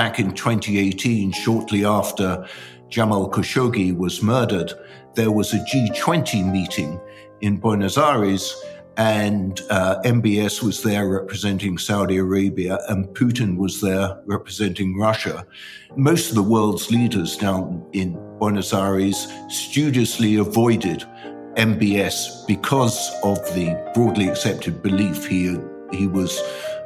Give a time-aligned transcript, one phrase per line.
[0.00, 2.48] back in 2018, shortly after
[2.88, 4.72] Jamal Khashoggi was murdered,
[5.14, 6.98] there was a G20 meeting
[7.42, 8.56] in Buenos Aires
[8.96, 15.46] and uh, MBS was there representing Saudi Arabia, and Putin was there representing Russia.
[15.96, 21.04] Most of the world's leaders down in Buenos Aires studiously avoided
[21.56, 25.58] MBS because of the broadly accepted belief he
[25.92, 26.40] he was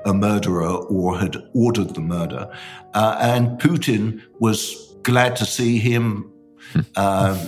[0.05, 2.51] a murderer or had ordered the murder,
[2.95, 6.33] uh, and Putin was glad to see him,
[6.97, 7.39] uh,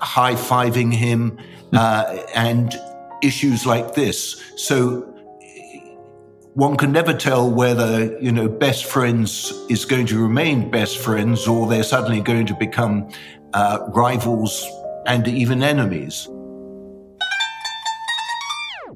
[0.00, 1.38] high fiving him,
[1.72, 2.78] uh, and
[3.22, 4.42] issues like this.
[4.56, 5.06] So
[6.54, 11.46] one can never tell whether, you know, best friends is going to remain best friends
[11.46, 13.08] or they're suddenly going to become
[13.54, 14.66] uh, rivals
[15.06, 16.28] and even enemies.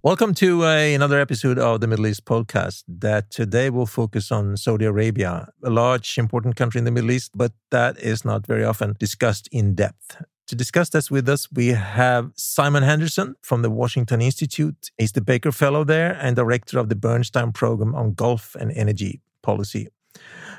[0.04, 4.58] Welcome to uh, another episode of the Middle East podcast that today will focus on
[4.58, 8.64] Saudi Arabia, a large, important country in the Middle East, but that is not very
[8.64, 10.22] often discussed in depth.
[10.48, 14.90] To discuss this with us, we have Simon Henderson from the Washington Institute.
[14.98, 19.22] He's the Baker Fellow there and director of the Bernstein Program on Gulf and Energy
[19.42, 19.88] Policy.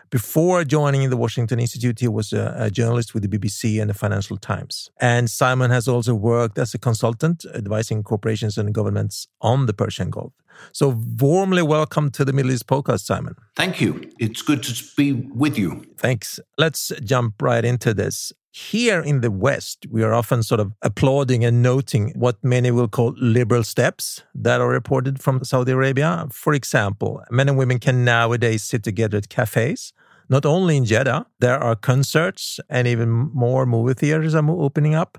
[0.09, 3.94] Before joining the Washington Institute, he was a, a, journalist with the BBC and the
[3.94, 4.92] Financial Times.
[5.02, 10.12] And Simon has also worked as a consultant, advising corporations and governments on the Persian
[10.12, 10.34] Gulf.
[10.72, 13.36] So, warmly welcome to the Middle East podcast, Simon.
[13.56, 14.09] Thank you.
[14.20, 15.84] It's good to be with you.
[15.97, 16.40] Thanks.
[16.58, 18.31] Let's jump right into this.
[18.58, 22.88] Here in the West, we are often sort of applauding and noting what many will
[22.88, 26.25] call liberal steps that are reported from Saudi Arabia.
[26.31, 29.92] For example, men and women can nowadays sit together at cafes.
[30.30, 35.17] Not only in Jeddah, there are concerts and even more movie theaters are opening up.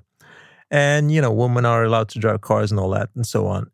[0.70, 3.70] And, you know, women are allowed to drive cars and all that and so on.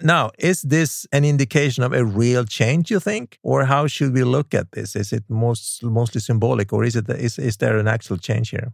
[0.00, 3.40] Now, is this an indication of a real change, you think?
[3.42, 4.94] Or how should we look at this?
[4.94, 8.72] Is it most, mostly symbolic or is, it, is, is there an actual change here?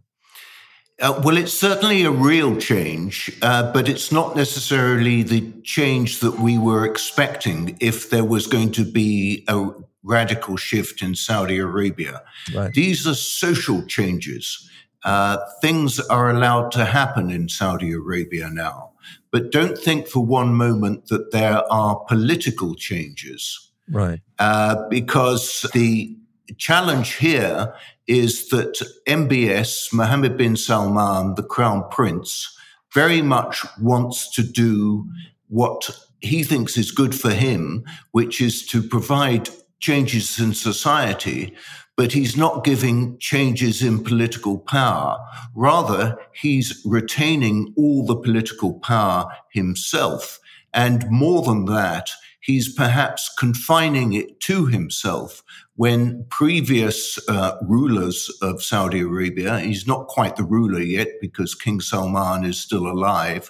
[0.99, 6.39] Uh, well, it's certainly a real change, uh, but it's not necessarily the change that
[6.39, 9.69] we were expecting if there was going to be a
[10.03, 12.21] radical shift in Saudi Arabia.
[12.53, 12.73] Right.
[12.73, 14.69] These are social changes.
[15.05, 18.91] Uh, things are allowed to happen in Saudi Arabia now,
[19.31, 23.71] but don't think for one moment that there are political changes.
[23.89, 24.19] Right.
[24.37, 26.18] Uh, because the
[26.57, 27.73] challenge here
[28.07, 32.57] is that MBS, Mohammed bin Salman, the crown prince,
[32.93, 35.07] very much wants to do
[35.47, 35.89] what
[36.21, 39.49] he thinks is good for him, which is to provide
[39.79, 41.53] changes in society,
[41.95, 45.17] but he's not giving changes in political power.
[45.55, 50.39] Rather, he's retaining all the political power himself.
[50.73, 52.09] And more than that,
[52.41, 55.43] he's perhaps confining it to himself
[55.79, 61.79] when previous uh, rulers of Saudi Arabia, he's not quite the ruler yet because King
[61.79, 63.49] Salman is still alive,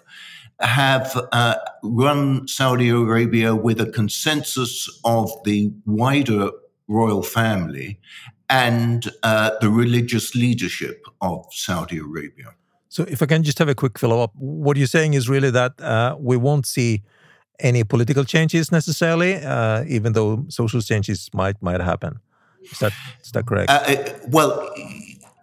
[0.59, 6.51] have uh, run Saudi Arabia with a consensus of the wider
[6.87, 7.99] royal family
[8.47, 12.53] and uh, the religious leadership of Saudi Arabia.
[12.89, 15.49] So, if I can just have a quick follow up, what you're saying is really
[15.49, 17.01] that uh, we won't see
[17.59, 22.19] any political changes necessarily, uh, even though social changes might might happen.
[22.71, 22.93] Is that
[23.23, 23.69] is that correct?
[23.69, 24.69] Uh, uh, well,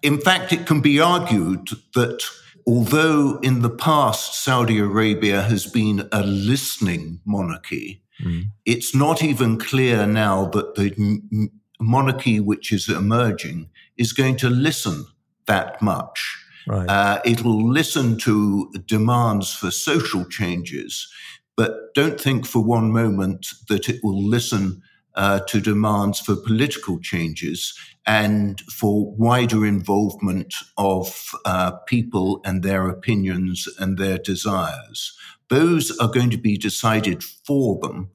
[0.02, 2.22] in fact, it can be argued that
[2.66, 8.44] although in the past Saudi Arabia has been a listening monarchy, mm.
[8.64, 11.50] it's not even clear now that the
[11.80, 15.06] monarchy which is emerging is going to listen
[15.46, 16.42] that much.
[16.66, 16.88] Right.
[16.88, 21.08] Uh, it will listen to demands for social changes
[21.56, 24.82] but don't think for one moment that it will listen
[25.14, 32.88] uh, to demands for political changes and for wider involvement of uh, people and their
[32.88, 35.16] opinions and their desires.
[35.48, 38.10] Those are going to be decided for them.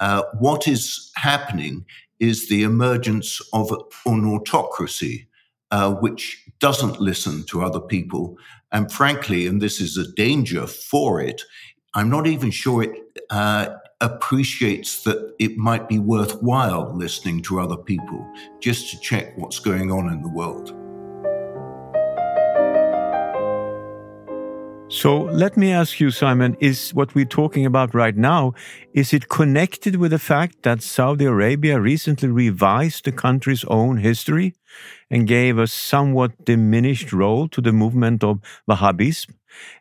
[0.00, 1.84] Uh, what is happening
[2.18, 3.70] is the emergence of
[4.06, 5.28] an autocracy
[5.70, 8.36] uh, which doesn't listen to other people.
[8.72, 11.42] And frankly, and this is a danger for it,
[11.96, 13.68] I'm not even sure it uh,
[14.02, 19.90] appreciates that it might be worthwhile listening to other people just to check what's going
[19.90, 20.74] on in the world.
[24.96, 28.54] So let me ask you, Simon, is what we're talking about right now,
[28.94, 34.54] is it connected with the fact that Saudi Arabia recently revised the country's own history
[35.10, 39.34] and gave a somewhat diminished role to the movement of Wahhabism?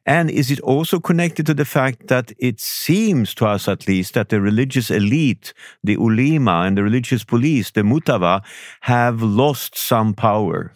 [0.05, 4.15] And is it also connected to the fact that it seems to us, at least,
[4.15, 8.43] that the religious elite, the ulema and the religious police, the mutawa,
[8.81, 10.73] have lost some power?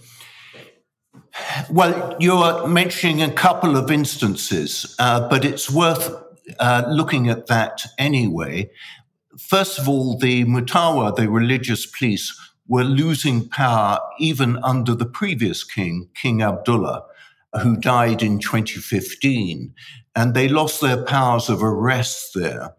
[1.69, 6.11] Well, you're mentioning a couple of instances, uh, but it's worth
[6.59, 8.69] uh, looking at that anyway.
[9.37, 12.37] First of all, the Mutawa, the religious police,
[12.67, 17.03] were losing power even under the previous king, King Abdullah,
[17.61, 19.73] who died in 2015.
[20.15, 22.75] And they lost their powers of arrest there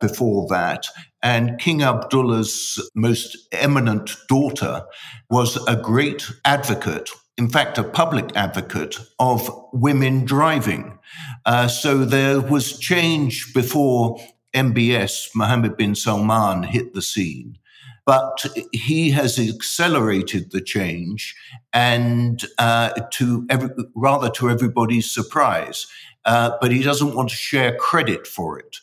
[0.00, 0.86] before that.
[1.22, 4.84] And King Abdullah's most eminent daughter
[5.30, 10.98] was a great advocate in fact, a public advocate of women driving.
[11.46, 14.20] Uh, so there was change before
[14.54, 17.56] MBS, Mohammed bin Salman, hit the scene.
[18.04, 21.36] But he has accelerated the change,
[21.72, 25.86] and uh, to every, rather to everybody's surprise.
[26.24, 28.78] Uh, but he doesn't want to share credit for it.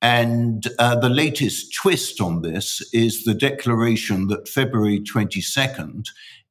[0.00, 6.06] And uh, the latest twist on this is the declaration that February 22nd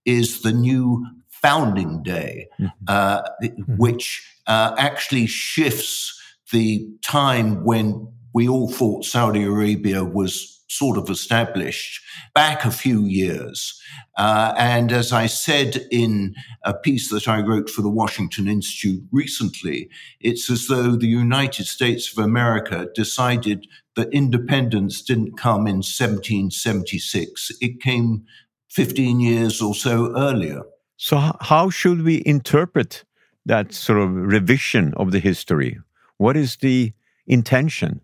[0.06, 1.06] is the new
[1.48, 2.68] founding day, mm-hmm.
[2.88, 3.78] uh, mm-hmm.
[3.78, 4.06] which
[4.48, 6.14] uh, actually shifts
[6.52, 12.02] the time when we all thought Saudi Arabia was sort of established
[12.36, 13.82] back a few years.
[14.18, 19.02] Uh, and as I said in a piece that I wrote for the Washington Institute
[19.14, 19.90] recently,
[20.20, 23.66] it's as though the United States of America decided
[23.96, 27.52] that independence didn't come in 1776.
[27.62, 28.26] It came
[28.70, 30.64] 15 years or so earlier.
[30.98, 33.04] So, how should we interpret
[33.46, 35.80] that sort of revision of the history?
[36.18, 36.94] What is the
[37.28, 38.02] intention?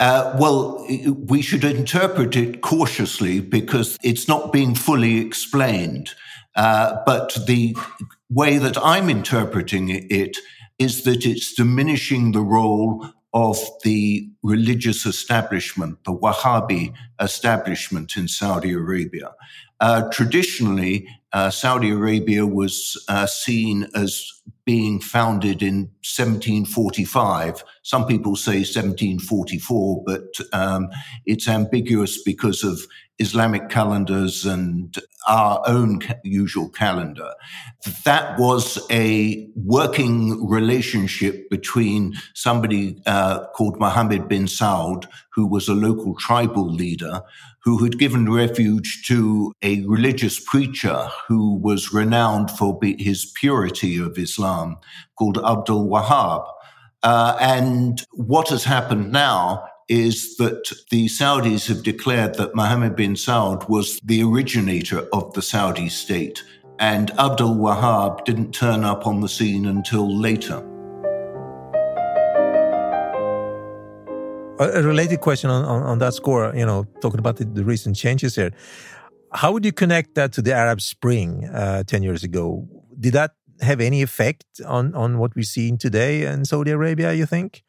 [0.00, 0.86] Uh, well,
[1.26, 6.14] we should interpret it cautiously because it's not being fully explained.
[6.54, 7.76] Uh, but the
[8.30, 10.36] way that I'm interpreting it
[10.78, 18.72] is that it's diminishing the role of the religious establishment, the Wahhabi establishment in Saudi
[18.72, 19.34] Arabia.
[19.80, 21.06] Uh, traditionally,
[21.50, 27.64] Saudi Arabia was uh, seen as being founded in 1745.
[27.82, 30.88] Some people say 1744, but um,
[31.24, 32.80] it's ambiguous because of
[33.18, 34.96] Islamic calendars and
[35.26, 37.32] our own usual calendar.
[38.04, 45.74] That was a working relationship between somebody uh, called Mohammed bin Saud, who was a
[45.74, 47.22] local tribal leader,
[47.68, 54.16] who had given refuge to a religious preacher who was renowned for his purity of
[54.16, 54.37] Islam,
[55.16, 56.46] called Abdul Wahab.
[57.02, 63.14] Uh, and what has happened now is that the Saudis have declared that Mohammed bin
[63.14, 66.42] Saud was the originator of the Saudi state,
[66.78, 70.62] and Abdul Wahab didn't turn up on the scene until later.
[74.60, 77.94] A related question on, on, on that score, you know, talking about the, the, recent
[77.94, 78.50] changes here.
[79.32, 82.66] How would you connect that to the Arab Spring uh, 10 years ago?
[82.98, 87.26] Did that have any effect on, on what we're seeing today in Saudi Arabia, you
[87.26, 87.62] think?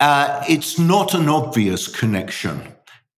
[0.00, 2.60] Uh, it's not an obvious connection,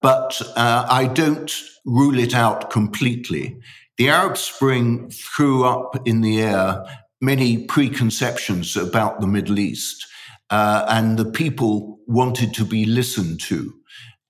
[0.03, 1.53] but uh, I don't
[1.85, 3.59] rule it out completely.
[3.99, 6.85] The Arab Spring threw up in the air
[7.21, 10.07] many preconceptions about the Middle East,
[10.51, 13.73] uh, and the people wanted to be listened to.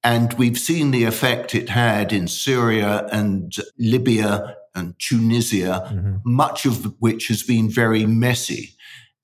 [0.04, 6.16] And we've seen the effect it had in Syria and Libya and Tunisia, mm-hmm.
[6.24, 8.76] much of which has been very messy.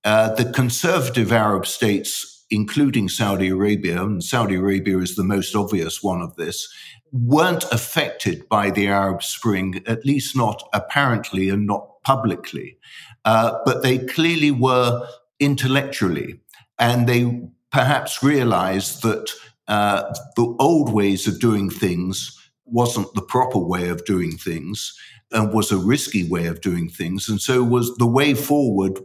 [0.04, 6.02] Uh, the conservative Arab states including Saudi Arabia, and Saudi Arabia is the most obvious
[6.02, 6.68] one of this,
[7.11, 12.76] weren't affected by the Arab Spring, at least not apparently and not publicly.
[13.25, 15.09] Uh, but they clearly were
[15.40, 16.40] intellectually,
[16.78, 17.40] and they
[17.71, 19.30] perhaps realized that
[19.66, 24.94] uh, the old ways of doing things wasn't the proper way of doing things
[25.32, 27.28] and was a risky way of doing things.
[27.28, 28.98] And so was the way forward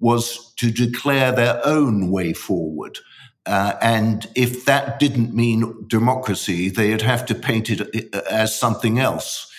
[0.00, 2.98] was to declare their own way forward.
[3.46, 8.98] Uh, and if that didn't mean democracy, they'd have to paint it uh, as something
[8.98, 9.50] else.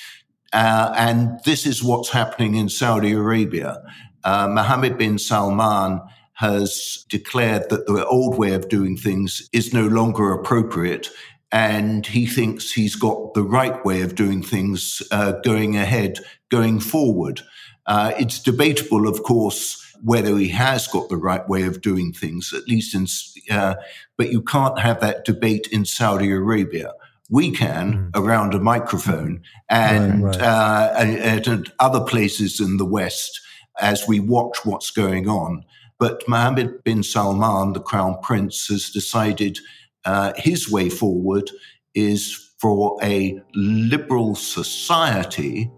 [0.53, 3.81] Uh, and this is what's happening in Saudi Arabia.
[4.23, 6.01] Uh, Mohammed bin Salman
[6.33, 11.09] has declared that the old way of doing things is no longer appropriate.
[11.55, 16.17] And he thinks he's got the right way of doing things uh, going ahead,
[16.49, 17.39] going forward.
[17.85, 22.53] Uh, it's debatable, of course, whether he has got the right way of doing things,
[22.53, 23.07] at least in,
[23.55, 23.75] uh,
[24.17, 26.91] but you can't have that debate in Saudi Arabia.
[27.29, 28.19] We can mm.
[28.19, 30.41] around a microphone and, right, right.
[30.41, 33.39] Uh, and, and other places in the West
[33.79, 35.63] as we watch what's going on.
[35.99, 39.57] But Mohammed bin Salman, the crown prince, has decided
[40.05, 41.49] uh, his way forward
[41.93, 45.69] is for a liberal society,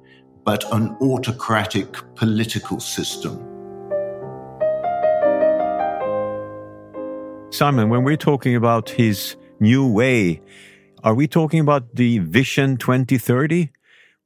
[0.44, 3.38] but an autocratic political system.
[7.52, 10.42] Simon, when we're talking about his new way,
[11.04, 13.70] are we talking about the Vision 2030?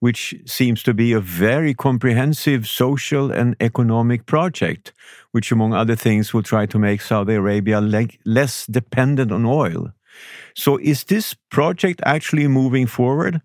[0.01, 4.91] Which seems to be a very comprehensive social and economic project,
[5.31, 9.93] which, among other things, will try to make Saudi Arabia le less dependent on oil.
[10.55, 13.41] So, is this project actually moving forward?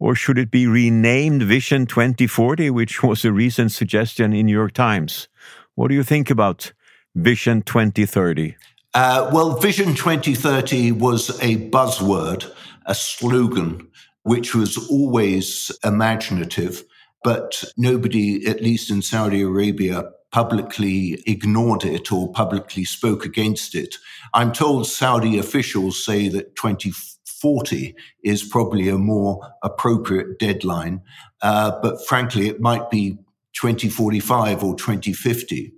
[0.00, 4.72] Or should it be renamed Vision 2040, which was a recent suggestion in New York
[4.72, 5.28] Times?
[5.76, 6.72] What do you think about
[7.14, 8.56] Vision 2030?
[8.92, 12.52] Uh, well, Vision 2030 was a buzzword,
[12.86, 13.88] a slogan
[14.22, 16.84] which was always imaginative,
[17.24, 23.96] but nobody, at least in Saudi Arabia, publicly ignored it or publicly spoke against it.
[24.32, 31.02] I'm told Saudi officials say that 2040 is probably a more appropriate deadline,
[31.42, 33.18] uh, but frankly, it might be
[33.54, 35.72] 2045 or 2050.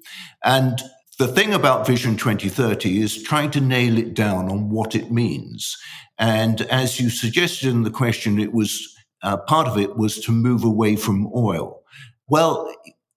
[0.44, 0.80] And
[1.18, 5.76] the thing about Vision 2030 is trying to nail it down on what it means.
[6.18, 10.33] And as you suggested in the question, it was uh, part of it was to
[10.33, 11.83] move away from oil.
[12.28, 12.73] Well,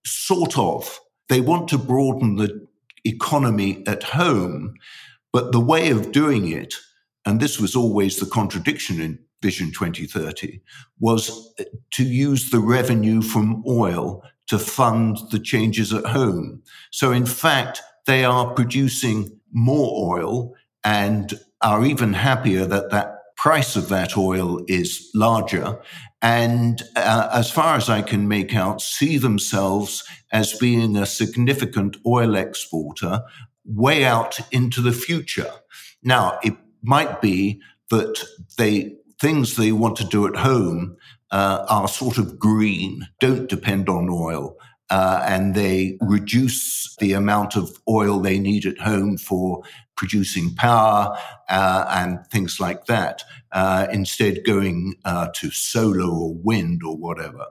[0.06, 1.00] sort of.
[1.30, 2.68] They want to broaden the
[3.04, 4.76] economy at home,
[5.34, 6.76] but the way of doing it,
[7.26, 10.62] and this was always the contradiction in Vision 2030,
[11.00, 11.54] was
[11.92, 16.62] to use the revenue from oil to fund the changes at home.
[16.92, 23.76] So, in fact, they are producing more oil and are even happier that that price
[23.76, 25.80] of that oil is larger.
[26.22, 31.98] And uh, as far as I can make out, see themselves as being a significant
[32.06, 33.22] oil exporter
[33.66, 35.52] way out into the future.
[36.02, 38.24] Now, it might be that
[38.58, 40.96] they things they want to do at home
[41.32, 44.58] uh, are sort of green, don't depend on oil
[44.90, 49.64] uh, and they reduce the amount of oil they need at home for
[49.96, 51.18] producing power
[51.50, 57.46] uh, and things like that, uh, instead going uh, to solar or wind or whatever.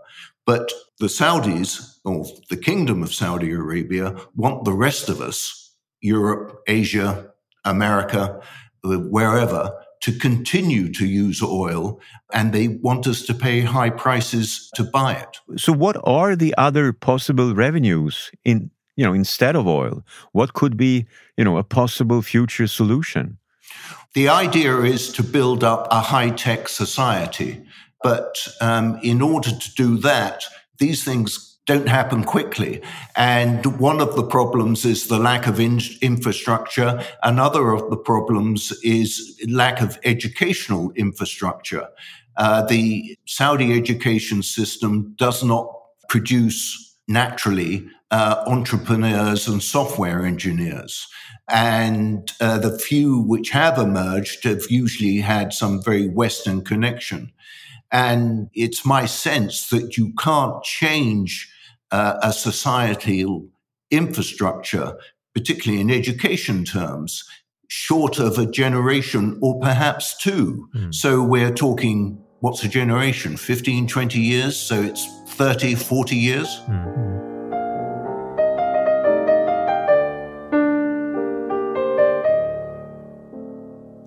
[0.46, 6.62] But the Saudis, or the Kingdom of Saudi Arabia, want the rest of us, Europe,
[6.68, 7.32] Asia,
[7.64, 8.40] America,
[8.84, 9.72] wherever,
[10.02, 12.00] to continue to use oil
[12.32, 15.60] and they want us to pay high prices to buy it.
[15.60, 20.04] So what are the other possible revenues in you know instead of oil?
[20.32, 23.38] What could be, you know, a possible future solution?
[24.14, 27.62] The idea is to build up a high-tech society,
[28.02, 30.44] but um, in order to do that,
[30.78, 32.80] these things don't happen quickly.
[33.16, 37.02] And one of the problems is the lack of in- infrastructure.
[37.22, 41.88] Another of the problems is lack of educational infrastructure.
[42.36, 45.66] Uh, the Saudi education system does not
[46.08, 51.08] produce naturally uh, entrepreneurs and software engineers.
[51.48, 57.32] And uh, the few which have emerged have usually had some very Western connection.
[57.90, 61.52] And it's my sense that you can't change
[61.90, 63.48] uh, a societal
[63.90, 64.96] infrastructure,
[65.34, 67.24] particularly in education terms,
[67.68, 70.68] short of a generation or perhaps two.
[70.74, 70.94] Mm.
[70.94, 73.36] So we're talking, what's a generation?
[73.36, 74.56] 15, 20 years?
[74.56, 76.60] So it's 30, 40 years?
[76.66, 77.35] Mm.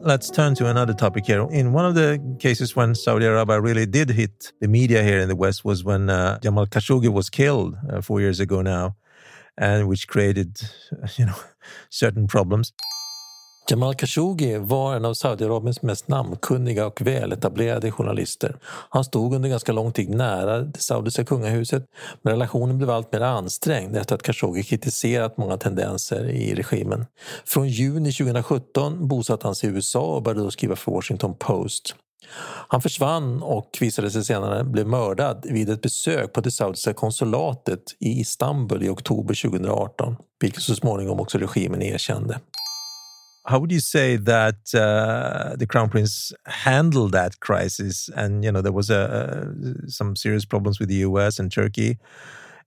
[0.01, 1.47] Let's turn to another topic here.
[1.51, 5.27] In one of the cases when Saudi Arabia really did hit the media here in
[5.27, 8.95] the West was when uh, Jamal Khashoggi was killed uh, four years ago now,
[9.57, 10.61] and which created,
[11.17, 11.35] you know,
[11.89, 12.73] certain problems.
[13.71, 18.57] Jamal Khashoggi var en av Saudiarabiens mest namnkunniga och väletablerade journalister.
[18.89, 21.85] Han stod under ganska lång tid nära det saudiska kungahuset
[22.21, 27.05] men relationen blev allt mer ansträngd efter att Khashoggi kritiserat många tendenser i regimen.
[27.45, 31.95] Från juni 2017 bosatte han sig i USA och började då skriva för Washington Post.
[32.67, 37.83] Han försvann och visade sig senare bli mördad vid ett besök på det saudiska konsulatet
[37.99, 42.39] i Istanbul i oktober 2018, vilket så småningom också regimen erkände.
[43.49, 48.07] How would you say that uh, the crown prince handled that crisis?
[48.15, 49.51] And you know, there was a,
[49.87, 51.39] some serious problems with the U.S.
[51.39, 51.97] and Turkey.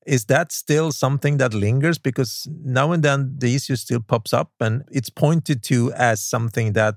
[0.06, 1.98] Is that still something that lingers?
[1.98, 6.72] Because now and then the issue still pops up and it's pointed to as something
[6.72, 6.96] that,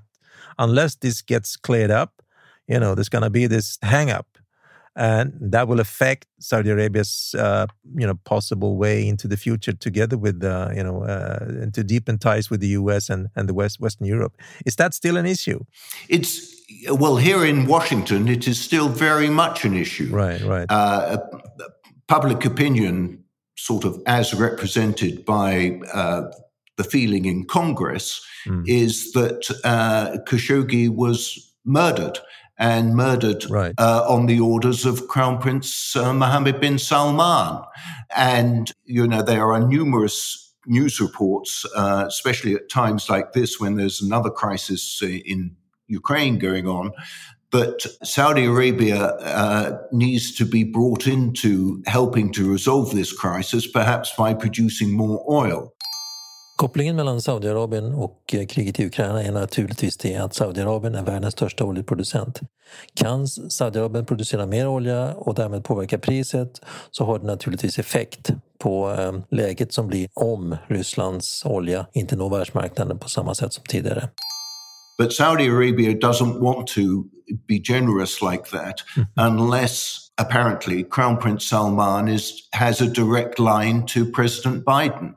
[0.58, 2.22] unless this gets cleared up,
[2.66, 4.26] you know, there's going to be this hang up
[4.96, 10.16] and that will affect Saudi Arabia's uh, you know possible way into the future together
[10.16, 13.10] with uh, you know uh, and to deepen ties with the U.S.
[13.10, 14.34] and and the West Western Europe.
[14.64, 15.60] Is that still an issue?
[16.08, 16.54] It's
[16.88, 20.08] well here in Washington, it is still very much an issue.
[20.10, 20.66] Right, right.
[20.68, 21.18] Uh,
[22.08, 23.22] public opinion,
[23.56, 26.22] sort of as represented by uh,
[26.76, 28.64] the feeling in Congress, mm.
[28.66, 32.18] is that uh, Khashoggi was murdered
[32.58, 33.74] and murdered right.
[33.78, 37.62] uh, on the orders of Crown Prince uh, Mohammed bin Salman.
[38.16, 43.76] And, you know, there are numerous news reports, uh, especially at times like this when
[43.76, 46.92] there's another crisis uh, in Ukraine going on,
[47.52, 54.12] that Saudi Arabia uh, needs to be brought into helping to resolve this crisis, perhaps
[54.16, 55.72] by producing more oil.
[56.56, 61.32] Kopplingen mellan Saudiarabien och eh, kriget i Ukraina är naturligtvis det att Saudiarabien är världens
[61.32, 62.40] största oljeproducent.
[62.94, 66.60] Kan Saudiarabien producera mer olja och därmed påverka priset
[66.90, 72.30] så har det naturligtvis effekt på eh, läget som blir om Rysslands olja inte når
[72.30, 74.08] världsmarknaden på samma sätt som tidigare.
[74.98, 76.80] But Saudi Arabia doesn't want to
[77.48, 79.40] be generous like that mm.
[79.40, 85.14] unless apparently Crown Prince Salman is has a direct line to President Biden.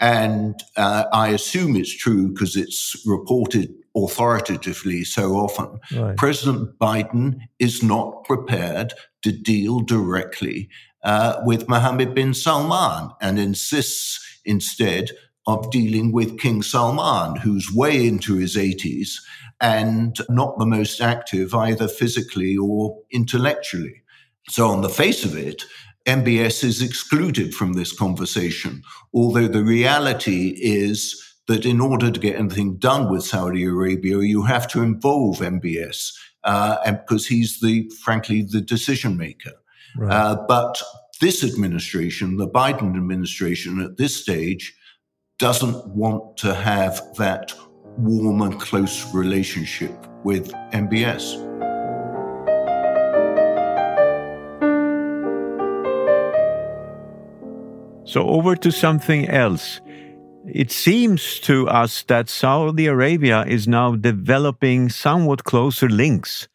[0.00, 5.80] And uh, I assume it's true because it's reported authoritatively so often.
[5.96, 6.16] Right.
[6.16, 10.68] President Biden is not prepared to deal directly
[11.02, 15.10] uh, with Mohammed bin Salman and insists instead
[15.46, 19.14] of dealing with King Salman, who's way into his 80s
[19.60, 24.02] and not the most active either physically or intellectually.
[24.50, 25.64] So, on the face of it,
[26.08, 32.36] MBS is excluded from this conversation, although the reality is that in order to get
[32.36, 36.12] anything done with Saudi Arabia, you have to involve MBS,
[36.44, 39.52] uh, and because he's the, frankly, the decision maker.
[39.98, 40.10] Right.
[40.10, 40.80] Uh, but
[41.20, 44.74] this administration, the Biden administration at this stage,
[45.38, 47.52] doesn't want to have that
[47.98, 51.47] warm and close relationship with MBS.
[58.08, 59.82] So, over to something else.
[60.46, 66.48] It seems to us that Saudi Arabia is now developing somewhat closer links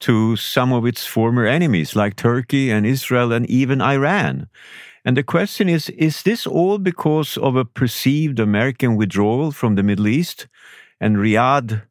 [0.00, 4.48] to some of its former enemies, like Turkey and Israel and even Iran.
[5.04, 9.84] And the question is is this all because of a perceived American withdrawal from the
[9.84, 10.48] Middle East?
[11.00, 11.82] And Riyadh,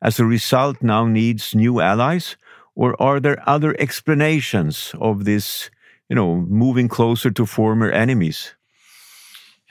[0.00, 2.38] as a result, now needs new allies?
[2.74, 5.68] Or are there other explanations of this
[6.08, 8.54] you know, moving closer to former enemies?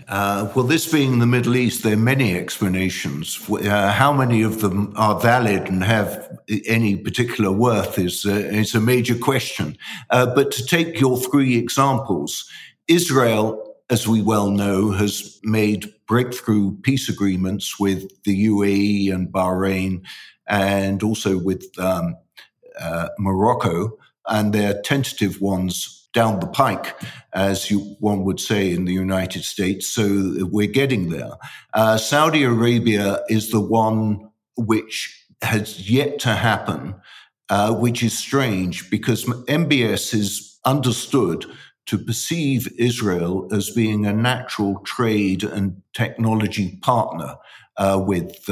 [0.07, 3.39] Uh, well, this being the Middle East, there are many explanations.
[3.49, 8.75] Uh, how many of them are valid and have any particular worth is, uh, is
[8.75, 9.77] a major question.
[10.09, 12.49] Uh, but to take your three examples,
[12.87, 20.03] Israel, as we well know, has made breakthrough peace agreements with the UAE and Bahrain
[20.47, 22.17] and also with um,
[22.79, 26.95] uh, Morocco, and their tentative ones down the pike,
[27.33, 29.87] as you, one would say in the United States.
[29.87, 31.31] So we're getting there.
[31.73, 36.95] Uh, Saudi Arabia is the one which has yet to happen,
[37.49, 41.45] uh, which is strange because MBS is understood
[41.85, 47.35] to perceive Israel as being a natural trade and technology partner
[47.77, 48.49] uh, with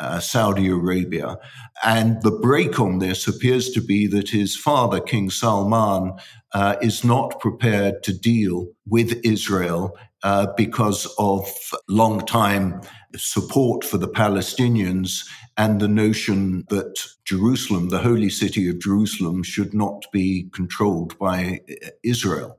[0.00, 1.36] uh, uh, Saudi Arabia.
[1.84, 6.12] And the brake on this appears to be that his father, King Salman,
[6.52, 11.48] uh, is not prepared to deal with Israel uh, because of
[11.88, 12.80] long time
[13.16, 15.26] support for the Palestinians
[15.56, 21.60] and the notion that Jerusalem, the holy city of Jerusalem, should not be controlled by
[22.02, 22.58] Israel.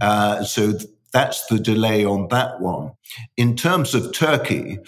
[0.00, 0.72] Uh, so
[1.12, 2.92] that's the delay on that one.
[3.36, 4.78] In terms of Turkey,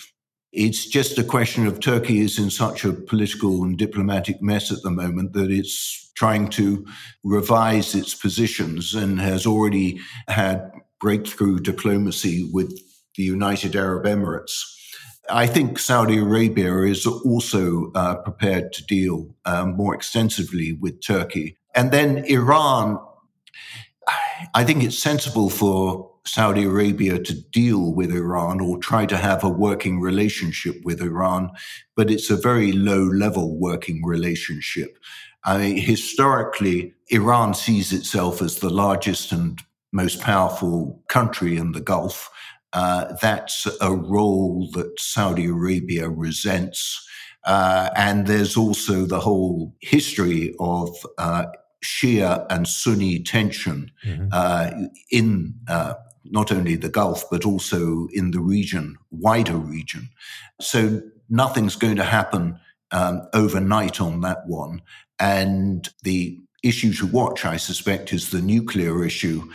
[0.56, 4.82] it's just a question of Turkey is in such a political and diplomatic mess at
[4.82, 6.86] the moment that it's trying to
[7.22, 12.80] revise its positions and has already had breakthrough diplomacy with
[13.16, 14.62] the United Arab Emirates.
[15.28, 21.58] I think Saudi Arabia is also uh, prepared to deal um, more extensively with Turkey.
[21.74, 22.98] And then Iran,
[24.54, 29.44] I think it's sensible for Saudi Arabia to deal with Iran or try to have
[29.44, 31.50] a working relationship with Iran,
[31.94, 34.98] but it's a very low level working relationship.
[35.44, 39.60] I mean, historically, Iran sees itself as the largest and
[39.92, 42.28] most powerful country in the Gulf.
[42.72, 47.06] Uh, that's a role that Saudi Arabia resents.
[47.44, 51.46] Uh, and there's also the whole history of uh,
[51.84, 54.28] Shia and Sunni tension mm-hmm.
[54.32, 54.70] Uh,
[55.12, 55.94] in uh,
[56.30, 60.08] not only the Gulf, but also in the region, wider region.
[60.60, 62.58] So nothing's going to happen
[62.90, 64.82] um, overnight on that one.
[65.18, 69.50] And the issue to watch, I suspect, is the nuclear issue.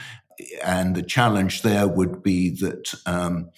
[0.64, 3.50] And the challenge there would be that um,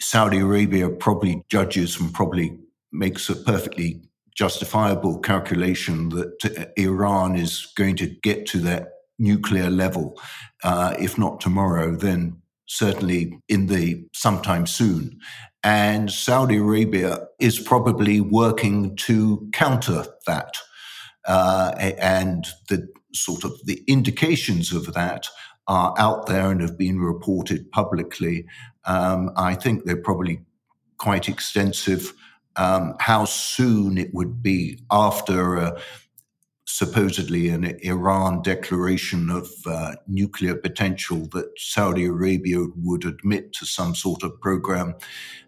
[0.00, 2.58] Saudi Arabia probably judges and probably
[2.92, 4.02] makes a perfectly
[4.34, 10.20] justifiable calculation that Iran is going to get to that nuclear level,
[10.64, 15.18] uh, if not tomorrow, then certainly in the sometime soon.
[15.64, 20.54] And Saudi Arabia is probably working to counter that.
[21.26, 25.26] Uh, and the sort of the indications of that
[25.66, 28.46] are out there and have been reported publicly.
[28.84, 30.40] Um, I think they're probably
[30.96, 32.14] quite extensive.
[32.56, 35.80] Um, how soon it would be after uh,
[36.68, 43.94] supposedly an Iran declaration of uh, nuclear potential that Saudi Arabia would admit to some
[43.94, 44.94] sort of program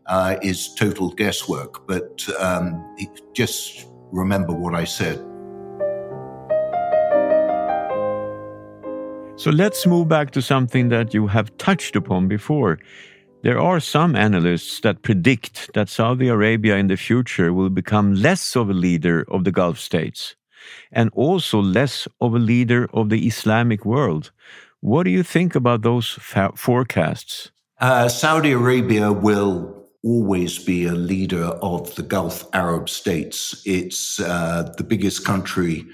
[0.06, 1.87] uh, is total guesswork.
[1.87, 2.83] But um,
[3.35, 5.18] just remember what I said.
[9.37, 12.78] So let's move back to something that you have touched upon before.
[13.42, 18.56] There are some analysts that predict that Saudi Arabia in the future will become less
[18.56, 20.35] of a leader of the Gulf states
[20.92, 24.31] and also less of a leader of the Islamic world.
[24.81, 26.18] What do you think about those
[26.55, 27.51] forecasts?
[27.81, 33.62] Uh, Saudi Arabia will always be a leader of the Gulf Arab states.
[33.66, 35.87] It's uh, the biggest country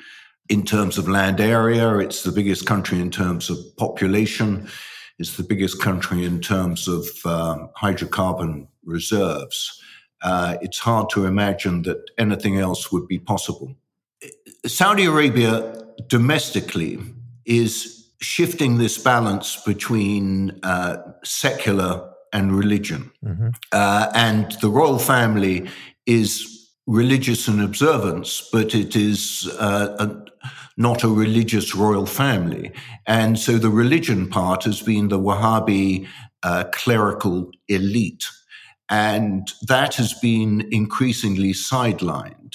[0.49, 4.69] in terms of land area, it's the biggest country in terms of population,
[5.19, 9.81] it's the biggest country in terms of um, hydrocarbon reserves.
[10.23, 13.75] Uh, it's hard to imagine that anything else would be possible.
[14.67, 16.99] Saudi Arabia domestically
[17.45, 23.11] is shifting this balance between uh, secular and religion.
[23.25, 23.49] Mm-hmm.
[23.73, 25.69] Uh, and the royal family
[26.07, 32.73] is religious in observance, but it is uh, a, not a religious royal family.
[33.07, 36.07] And so the religion part has been the Wahhabi
[36.43, 38.25] uh, clerical elite.
[38.89, 42.55] And that has been increasingly sidelined.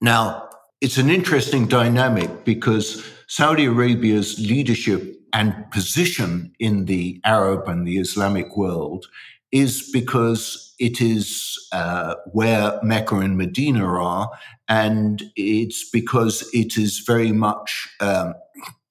[0.00, 0.48] Now,
[0.82, 7.98] it's an interesting dynamic because Saudi Arabia's leadership and position in the Arab and the
[7.98, 9.06] Islamic world
[9.52, 14.28] is because it is uh, where Mecca and Medina are,
[14.68, 18.34] and it's because it is very much um,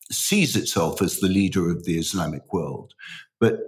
[0.10, 2.94] sees itself as the leader of the Islamic world.
[3.42, 3.60] But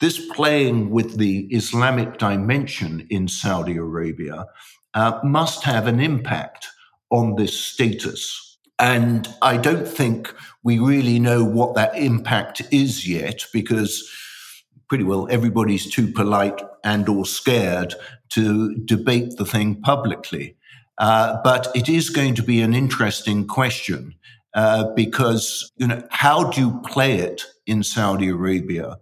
[0.00, 4.46] this playing with the Islamic dimension in Saudi Arabia
[4.94, 6.68] uh, must have an impact
[7.12, 8.58] on this status.
[8.78, 14.10] And I don't think we really know what that impact is yet because
[14.88, 17.94] pretty well everybody's too polite and or scared
[18.30, 20.56] to debate the thing publicly.
[20.98, 24.14] Uh, but it is going to be an interesting question
[24.54, 28.98] uh, because you know how do you play it in Saudi Arabia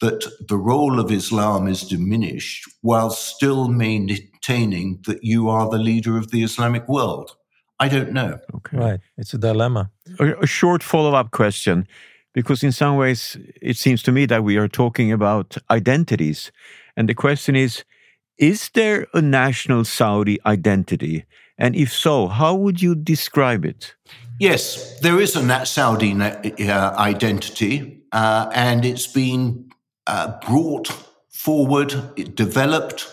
[0.00, 6.18] that the role of Islam is diminished while still maintaining that you are the leader
[6.18, 7.36] of the Islamic world?
[7.80, 8.38] I don't know.
[8.54, 8.76] Okay.
[8.76, 9.00] Right.
[9.16, 9.90] It's a dilemma.
[10.18, 11.88] A, a short follow up question,
[12.34, 16.52] because in some ways it seems to me that we are talking about identities.
[16.96, 17.84] And the question is
[18.36, 21.24] Is there a national Saudi identity?
[21.58, 23.94] And if so, how would you describe it?
[24.38, 29.70] Yes, there is a Saudi uh, identity, uh, and it's been
[30.06, 30.88] uh, brought
[31.28, 31.94] forward,
[32.34, 33.06] developed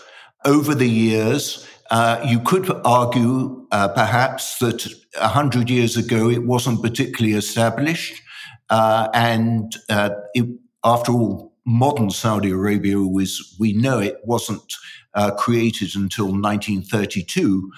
[0.44, 4.86] over the years uh, you could argue, uh, perhaps, that
[5.18, 8.20] 100 years ago it wasn't particularly established.
[8.68, 10.46] Uh, and uh, it,
[10.84, 14.72] after all, modern Saudi Arabia, was, we know it, wasn't
[15.14, 17.70] uh, created until 1932.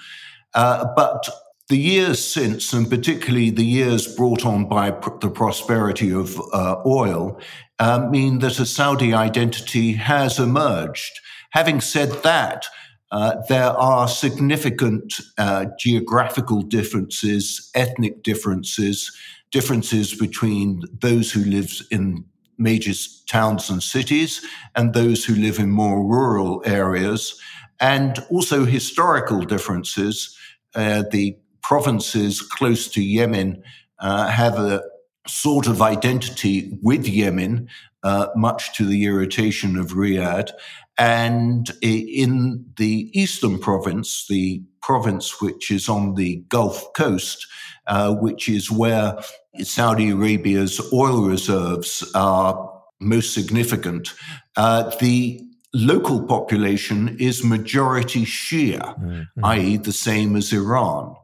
[0.53, 1.29] but
[1.69, 6.37] the years since, and particularly the years brought on by pr- the prosperity of
[6.85, 7.39] oil,
[8.09, 11.19] mean that a Saudi identity has emerged.
[11.51, 12.65] Having said that,
[13.11, 19.11] uh, there are significant uh, geographical differences, ethnic differences,
[19.51, 22.23] differences between those who live in
[22.57, 22.93] major
[23.27, 24.45] towns and cities
[24.75, 27.39] and those who live in more rural areas,
[27.79, 30.37] and also historical differences.
[30.73, 33.61] Uh, the provinces close to Yemen
[33.99, 34.81] uh, have a
[35.27, 37.67] sort of identity with Yemen,
[38.03, 40.51] uh, much to the irritation of Riyadh.
[40.97, 47.47] And in the eastern province, the province which is on the Gulf coast,
[47.87, 49.17] uh, which is where
[49.59, 54.13] Saudi Arabia's oil reserves are most significant,
[54.57, 55.41] uh, the
[55.73, 59.45] local population is majority Shia, mm-hmm.
[59.45, 61.15] i.e., the same as Iran.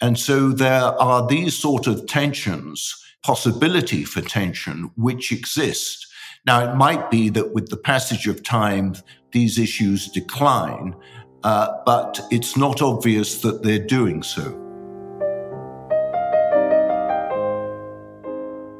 [0.00, 6.06] And so there are these sort of tensions, possibility for tension, which exist.
[6.46, 8.94] Now, it might be that with the passage of time,
[9.32, 10.94] these issues decline,
[11.42, 14.60] uh, but it's not obvious that they're doing so.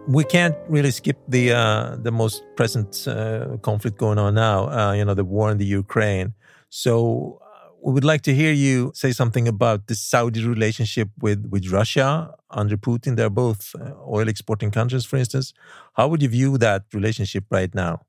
[0.07, 4.68] we can't really skip the uh, the most present uh, conflict going on now.
[4.68, 6.35] Uh, you know, the war in the Ukraine.
[6.68, 11.46] So uh, we would like to hear you say something about the Saudi relationship with
[11.50, 13.17] with Russia under Putin.
[13.17, 15.53] They're both uh, oil exporting countries, for instance.
[15.95, 18.01] How would you view that relationship right now?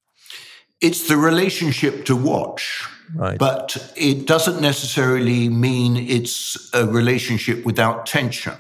[0.81, 2.87] It's the relationship to watch.
[3.13, 3.37] Right.
[3.37, 8.55] But it doesn't necessarily mean it's a relationship without tension.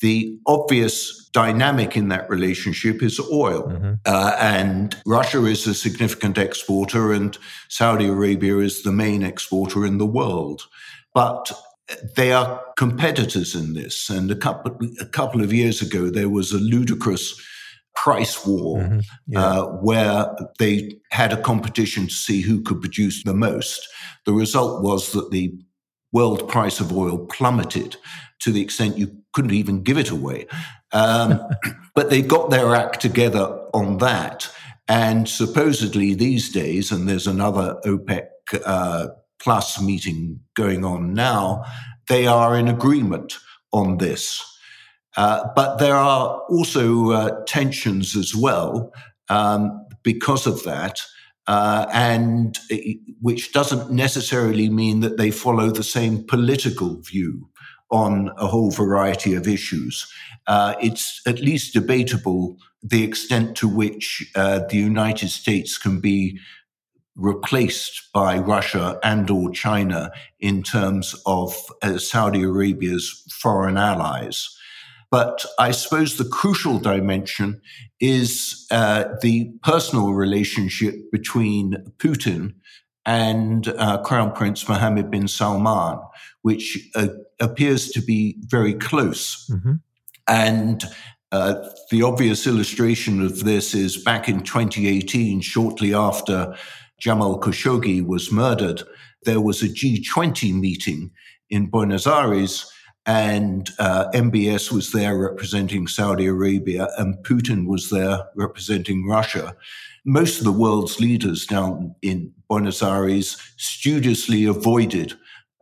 [0.00, 3.64] The obvious dynamic in that relationship is oil.
[3.64, 3.92] Mm-hmm.
[4.06, 7.36] Uh, and Russia is a significant exporter, and
[7.68, 10.62] Saudi Arabia is the main exporter in the world.
[11.14, 11.52] But
[12.16, 14.08] they are competitors in this.
[14.08, 17.40] And a couple, a couple of years ago, there was a ludicrous
[17.94, 19.00] price war mm-hmm.
[19.26, 19.44] yeah.
[19.44, 23.86] uh, where they had a competition to see who could produce the most.
[24.24, 25.52] The result was that the
[26.12, 27.96] world price of oil plummeted
[28.40, 30.46] to the extent you couldn't even give it away.
[30.92, 31.40] Um,
[31.94, 34.50] but they got their act together on that.
[34.88, 38.26] And supposedly these days, and there's another OPEC
[38.64, 39.08] uh,
[39.40, 41.64] plus meeting going on now,
[42.08, 43.34] they are in agreement
[43.72, 44.44] on this.
[45.16, 48.92] Uh, but there are also uh, tensions as well
[49.28, 51.00] um, because of that.
[51.46, 57.48] Uh, and it, which doesn't necessarily mean that they follow the same political view
[57.90, 60.06] on a whole variety of issues.
[60.46, 66.38] Uh, it's at least debatable the extent to which uh, the United States can be
[67.16, 74.48] replaced by Russia and or China in terms of uh, Saudi Arabia's foreign allies.
[75.10, 77.60] But I suppose the crucial dimension
[77.98, 82.54] is uh, the personal relationship between Putin
[83.04, 85.98] and uh, Crown Prince Mohammed bin Salman,
[86.42, 87.08] which uh,
[87.40, 89.48] appears to be very close.
[89.50, 89.72] Mm-hmm.
[90.28, 90.84] And
[91.32, 91.54] uh,
[91.90, 96.54] the obvious illustration of this is back in 2018, shortly after
[97.00, 98.82] Jamal Khashoggi was murdered,
[99.24, 101.10] there was a G20 meeting
[101.50, 102.70] in Buenos Aires,
[103.06, 109.54] and uh, MBS was there representing Saudi Arabia, and Putin was there representing Russia.
[110.04, 115.14] Most of the world's leaders down in Buenos Aires studiously avoided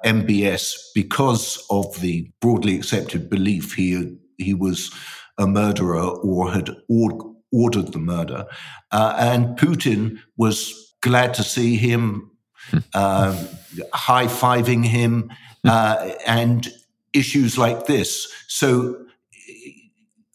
[0.05, 4.93] MBS because of the broadly accepted belief he he was
[5.39, 8.47] a murderer or had or, ordered the murder,
[8.93, 12.31] uh, and Putin was glad to see him,
[12.95, 13.47] uh,
[13.93, 15.31] high fiving him,
[15.65, 16.69] uh, and
[17.13, 18.33] issues like this.
[18.49, 19.05] So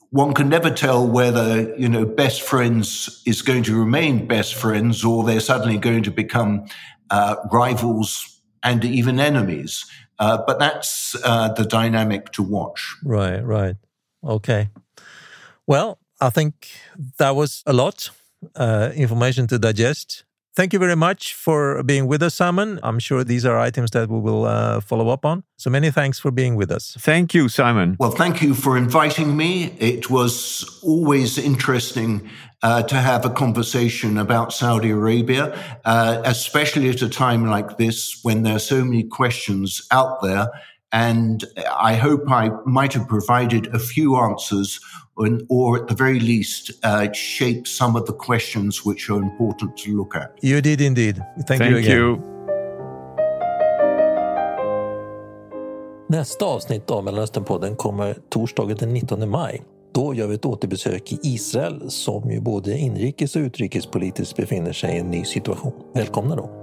[0.10, 5.04] one can never tell whether you know best friends is going to remain best friends
[5.04, 6.66] or they're suddenly going to become
[7.10, 9.86] uh, rivals and even enemies.
[10.20, 12.96] Uh, but that's uh, the dynamic to watch.
[13.04, 13.76] Right, right.
[14.24, 14.70] Okay.
[15.66, 16.70] Well, I think
[17.18, 18.10] that was a lot
[18.56, 20.24] uh, information to digest.
[20.56, 22.80] Thank you very much for being with us, Simon.
[22.84, 25.44] I'm sure these are items that we will uh, follow up on.
[25.58, 26.96] So many thanks for being with us.
[27.00, 27.98] Thank you, Simon.
[28.00, 29.76] Well, thank you for inviting me.
[29.80, 32.30] It was always interesting
[32.62, 38.20] uh, to have a conversation about Saudi Arabia, uh, especially at a time like this
[38.22, 40.50] when there are so many questions out there.
[40.92, 44.80] And I hope I might have provided a few answers
[45.50, 49.92] or at the very least uh, shape some of the questions which are important to
[49.92, 50.32] look at.
[50.42, 51.16] You did indeed.
[51.16, 51.98] Thank, Thank you again.
[51.98, 52.34] You.
[56.10, 59.62] Nästa avsnitt av Mellanösternpodden kommer torsdagen den 19 maj.
[59.94, 64.96] Då gör vi ett återbesök i Israel som ju både inrikes och utrikespolitiskt befinner sig
[64.96, 65.74] i en ny situation.
[65.94, 66.63] Välkomna då!